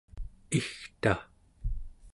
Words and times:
igta 0.57 1.13